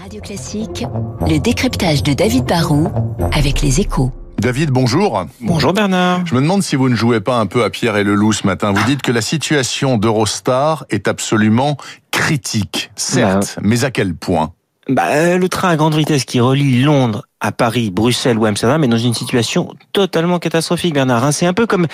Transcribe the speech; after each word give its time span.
Radio 0.00 0.20
Classique, 0.20 0.84
le 1.26 1.38
décryptage 1.38 2.02
de 2.02 2.12
David 2.12 2.44
Barrault 2.44 2.88
avec 3.32 3.62
les 3.62 3.80
échos. 3.80 4.12
David, 4.38 4.70
bonjour. 4.70 5.26
Bonjour 5.40 5.72
Bernard. 5.72 6.24
Je 6.26 6.34
me 6.34 6.40
demande 6.40 6.62
si 6.62 6.76
vous 6.76 6.88
ne 6.88 6.94
jouez 6.94 7.20
pas 7.20 7.38
un 7.38 7.46
peu 7.46 7.64
à 7.64 7.70
Pierre 7.70 7.96
et 7.96 8.04
le 8.04 8.14
loup 8.14 8.32
ce 8.32 8.46
matin. 8.46 8.72
Vous 8.72 8.84
dites 8.84 9.02
que 9.02 9.10
la 9.12 9.22
situation 9.22 9.96
d'Eurostar 9.96 10.84
est 10.90 11.08
absolument 11.08 11.76
critique, 12.10 12.90
certes, 12.96 13.54
Bah, 13.56 13.62
mais 13.64 13.84
à 13.84 13.90
quel 13.90 14.14
point? 14.14 14.52
Bah, 14.88 15.36
le 15.36 15.48
train 15.48 15.70
à 15.70 15.76
grande 15.76 15.94
vitesse 15.94 16.24
qui 16.24 16.40
relie 16.40 16.82
Londres 16.82 17.24
à 17.40 17.52
Paris, 17.52 17.90
Bruxelles 17.90 18.36
ou 18.36 18.46
Amsterdam 18.46 18.82
est 18.82 18.88
dans 18.88 18.98
une 18.98 19.14
situation 19.14 19.68
totalement 19.92 20.38
catastrophique, 20.40 20.94
Bernard. 20.94 21.24
hein. 21.24 21.30
C'est 21.32 21.46
un 21.46 21.52
peu 21.52 21.66
comme 21.66 21.86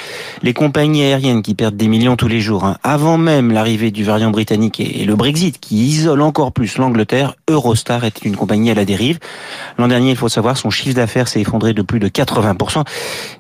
les 0.42 0.54
compagnies 0.54 1.02
aériennes 1.04 1.42
qui 1.42 1.54
perdent 1.54 1.76
des 1.76 1.86
millions 1.88 2.16
tous 2.16 2.28
les 2.28 2.40
jours. 2.40 2.64
hein. 2.64 2.78
Avant 2.82 3.18
même 3.18 3.52
l'arrivée 3.52 3.90
du 3.90 4.04
variant 4.04 4.30
britannique 4.30 4.80
et 4.80 5.04
le 5.04 5.14
Brexit, 5.16 5.60
qui 5.60 5.76
isole 5.84 6.22
encore 6.22 6.52
plus 6.52 6.78
l'Angleterre, 6.78 7.34
Eurostar 7.50 8.04
est 8.04 8.24
une 8.24 8.36
compagnie 8.36 8.70
à 8.70 8.74
la 8.74 8.84
dérive. 8.86 9.18
L'an 9.78 9.88
dernier, 9.88 10.10
il 10.10 10.16
faut 10.16 10.30
savoir, 10.30 10.56
son 10.56 10.70
chiffre 10.70 10.94
d'affaires 10.94 11.28
s'est 11.28 11.40
effondré 11.42 11.74
de 11.74 11.82
plus 11.82 11.98
de 12.00 12.08
80%. 12.08 12.82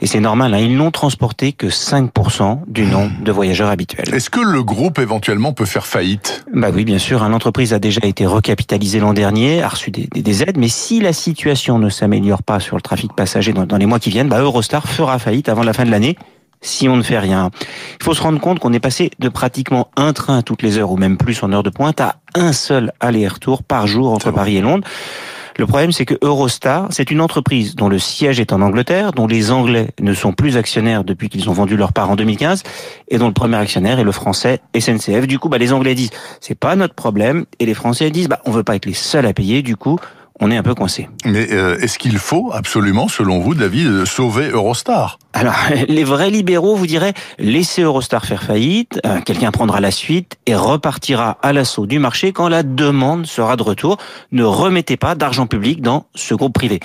Et 0.02 0.06
c'est 0.06 0.20
normal, 0.20 0.52
hein, 0.52 0.58
ils 0.58 0.76
n'ont 0.76 0.90
transporté 0.90 1.52
que 1.52 1.68
5% 1.68 2.60
du 2.66 2.84
nombre 2.84 3.12
de 3.22 3.32
voyageurs 3.32 3.70
habituels. 3.70 4.14
Est-ce 4.14 4.28
que 4.30 4.40
le 4.40 4.62
groupe 4.62 4.98
éventuellement 4.98 5.52
peut 5.54 5.64
faire 5.64 5.86
faillite? 5.86 6.44
Bah 6.52 6.68
oui, 6.72 6.84
bien 6.84 6.98
sûr. 6.98 7.26
L'entreprise 7.28 7.72
a 7.72 7.78
déjà 7.78 8.00
été 8.04 8.26
recapitalisée 8.26 9.00
l'an 9.00 9.14
dernier, 9.14 9.62
a 9.62 9.68
reçu 9.68 9.90
des, 9.90 10.08
des- 10.12 10.22
des 10.22 10.42
aides, 10.42 10.58
mais 10.58 10.68
si 10.68 11.00
la 11.00 11.12
situation 11.14 11.78
ne 11.78 11.88
s'améliore 11.94 12.42
pas 12.42 12.60
sur 12.60 12.76
le 12.76 12.82
trafic 12.82 13.12
passager 13.14 13.52
dans, 13.52 13.66
dans 13.66 13.76
les 13.76 13.86
mois 13.86 13.98
qui 13.98 14.10
viennent, 14.10 14.28
bah 14.28 14.40
Eurostar 14.40 14.86
fera 14.86 15.18
faillite 15.18 15.48
avant 15.48 15.62
la 15.62 15.72
fin 15.72 15.84
de 15.84 15.90
l'année. 15.90 16.16
Si 16.60 16.88
on 16.88 16.96
ne 16.96 17.02
fait 17.02 17.18
rien. 17.18 17.50
Il 18.00 18.04
faut 18.04 18.14
se 18.14 18.22
rendre 18.22 18.40
compte 18.40 18.58
qu'on 18.58 18.72
est 18.72 18.80
passé 18.80 19.10
de 19.18 19.28
pratiquement 19.28 19.88
un 19.96 20.14
train 20.14 20.40
toutes 20.40 20.62
les 20.62 20.78
heures 20.78 20.90
ou 20.90 20.96
même 20.96 21.18
plus 21.18 21.42
en 21.42 21.52
heure 21.52 21.62
de 21.62 21.68
pointe 21.68 22.00
à 22.00 22.16
un 22.34 22.54
seul 22.54 22.92
aller-retour 23.00 23.62
par 23.62 23.86
jour 23.86 24.12
entre. 24.12 24.30
Paris 24.30 24.56
et 24.56 24.60
Londres. 24.62 24.86
Le 25.56 25.66
problème, 25.66 25.92
c'est 25.92 26.04
que 26.04 26.14
Eurostar, 26.20 26.88
c'est 26.90 27.12
une 27.12 27.20
entreprise 27.20 27.76
dont 27.76 27.88
le 27.88 28.00
siège 28.00 28.40
est 28.40 28.52
en 28.52 28.60
Angleterre, 28.60 29.12
dont 29.12 29.28
les 29.28 29.52
Anglais 29.52 29.90
ne 30.00 30.12
sont 30.12 30.32
plus 30.32 30.56
actionnaires 30.56 31.04
depuis 31.04 31.28
qu'ils 31.28 31.48
ont 31.48 31.52
vendu 31.52 31.76
leur 31.76 31.92
part 31.92 32.10
en 32.10 32.16
2015, 32.16 32.64
et 33.08 33.18
dont 33.18 33.28
le 33.28 33.34
premier 33.34 33.56
actionnaire 33.56 34.00
est 34.00 34.04
le 34.04 34.10
français 34.10 34.60
SNCF. 34.76 35.28
Du 35.28 35.38
coup, 35.38 35.48
bah, 35.48 35.58
les 35.58 35.72
Anglais 35.72 35.94
disent, 35.94 36.10
c'est 36.40 36.58
pas 36.58 36.74
notre 36.74 36.94
problème, 36.94 37.44
et 37.60 37.66
les 37.66 37.74
Français 37.74 38.10
disent, 38.10 38.28
bah, 38.28 38.40
on 38.46 38.50
veut 38.50 38.64
pas 38.64 38.74
être 38.74 38.86
les 38.86 38.94
seuls 38.94 39.26
à 39.26 39.32
payer, 39.32 39.62
du 39.62 39.76
coup, 39.76 40.00
on 40.40 40.50
est 40.50 40.56
un 40.56 40.62
peu 40.64 40.74
coincé. 40.74 41.08
Mais 41.24 41.52
euh, 41.52 41.78
est-ce 41.78 41.96
qu'il 41.96 42.18
faut 42.18 42.50
absolument, 42.52 43.06
selon 43.06 43.38
vous, 43.38 43.54
David, 43.54 43.86
euh, 43.86 44.04
sauver 44.04 44.48
Eurostar? 44.48 45.18
Alors, 45.32 45.54
les 45.88 46.02
vrais 46.02 46.30
libéraux 46.30 46.74
vous 46.74 46.88
diraient 46.88 47.14
laissez 47.38 47.82
Eurostar 47.82 48.26
faire 48.26 48.42
faillite, 48.42 49.00
euh, 49.06 49.20
quelqu'un 49.20 49.52
prendra 49.52 49.80
la 49.80 49.92
suite 49.92 50.36
et 50.46 50.56
repartira 50.56 51.38
à 51.42 51.52
l'assaut 51.52 51.86
du 51.86 52.00
marché 52.00 52.32
quand 52.32 52.48
la 52.48 52.64
demande 52.64 53.26
sera 53.26 53.56
de 53.56 53.62
retour. 53.62 53.96
Ne 54.32 54.42
remettez 54.42 54.96
pas 54.96 55.14
d'argent 55.14 55.46
public 55.46 55.80
dans 55.82 56.06
ce 56.16 56.34
groupe 56.34 56.52
privé. 56.52 56.80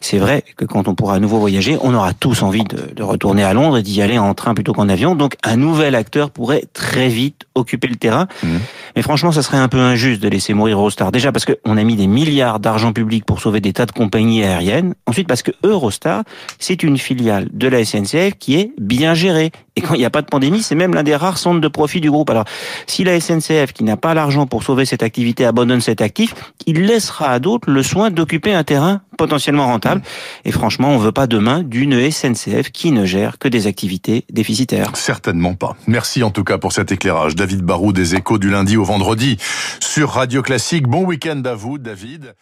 C'est 0.00 0.18
vrai 0.18 0.44
que 0.56 0.64
quand 0.64 0.86
on 0.86 0.94
pourra 0.94 1.16
à 1.16 1.18
nouveau 1.18 1.38
voyager, 1.40 1.78
on 1.82 1.94
aura 1.94 2.12
tous 2.14 2.42
envie 2.42 2.64
de, 2.64 2.94
de 2.94 3.02
retourner 3.02 3.42
à 3.42 3.52
Londres 3.52 3.78
et 3.78 3.82
d'y 3.82 4.00
aller 4.00 4.18
en 4.18 4.34
train 4.34 4.54
plutôt 4.54 4.74
qu'en 4.74 4.88
avion. 4.88 5.16
Donc, 5.16 5.34
un 5.42 5.56
nouvel 5.56 5.96
acteur 5.96 6.30
pourrait 6.30 6.64
très 6.72 7.08
vite 7.08 7.46
occuper 7.56 7.88
le 7.88 7.96
terrain. 7.96 8.28
Mhm. 8.44 8.60
Mais 8.94 9.02
franchement, 9.02 9.32
ça 9.32 9.42
serait 9.42 9.58
un 9.58 9.68
peu 9.68 9.78
injuste 9.78 10.22
de 10.22 10.28
laisser 10.28 10.54
mourir 10.54 10.78
Eurostar. 10.78 11.10
Déjà 11.10 11.32
parce 11.32 11.44
qu'on 11.44 11.76
a 11.76 11.82
mis 11.82 11.96
des 11.96 12.06
milliards 12.06 12.60
d'argent 12.60 12.91
public 12.92 13.24
pour 13.24 13.40
sauver 13.40 13.60
des 13.60 13.72
tas 13.72 13.86
de 13.86 13.92
compagnies 13.92 14.44
aériennes. 14.44 14.94
Ensuite 15.06 15.28
parce 15.28 15.42
que 15.42 15.52
Eurostar, 15.64 16.22
c'est 16.58 16.82
une 16.82 16.98
filiale 16.98 17.48
de 17.52 17.68
la 17.68 17.84
SNCF 17.84 18.34
qui 18.38 18.56
est 18.56 18.72
bien 18.78 19.14
gérée. 19.14 19.50
Et 19.76 19.80
quand 19.80 19.94
il 19.94 19.98
n'y 19.98 20.04
a 20.04 20.10
pas 20.10 20.20
de 20.20 20.26
pandémie, 20.26 20.62
c'est 20.62 20.74
même 20.74 20.94
l'un 20.94 21.02
des 21.02 21.16
rares 21.16 21.38
centres 21.38 21.60
de 21.60 21.68
profit 21.68 22.00
du 22.00 22.10
groupe. 22.10 22.28
Alors, 22.28 22.44
si 22.86 23.04
la 23.04 23.18
SNCF, 23.18 23.72
qui 23.72 23.84
n'a 23.84 23.96
pas 23.96 24.12
l'argent 24.12 24.46
pour 24.46 24.62
sauver 24.62 24.84
cette 24.84 25.02
activité, 25.02 25.46
abandonne 25.46 25.80
cet 25.80 26.02
actif, 26.02 26.34
il 26.66 26.82
laissera 26.82 27.30
à 27.30 27.38
d'autres 27.38 27.70
le 27.70 27.82
soin 27.82 28.10
d'occuper 28.10 28.52
un 28.52 28.64
terrain 28.64 29.00
potentiellement 29.16 29.66
rentable. 29.66 30.02
Et 30.44 30.52
franchement, 30.52 30.90
on 30.90 30.98
veut 30.98 31.12
pas 31.12 31.26
demain 31.26 31.62
d'une 31.62 32.10
SNCF 32.10 32.70
qui 32.70 32.92
ne 32.92 33.04
gère 33.04 33.38
que 33.38 33.48
des 33.48 33.66
activités 33.66 34.24
déficitaires. 34.30 34.90
Certainement 34.94 35.54
pas. 35.54 35.76
Merci 35.86 36.22
en 36.22 36.30
tout 36.30 36.44
cas 36.44 36.58
pour 36.58 36.72
cet 36.72 36.92
éclairage. 36.92 37.34
David 37.34 37.62
Barou 37.62 37.92
des 37.92 38.14
Échos 38.14 38.38
du 38.38 38.50
lundi 38.50 38.76
au 38.76 38.84
vendredi 38.84 39.38
sur 39.80 40.10
Radio 40.10 40.42
Classique. 40.42 40.86
Bon 40.86 41.04
week-end 41.04 41.42
à 41.44 41.54
vous, 41.54 41.78
David. 41.78 42.34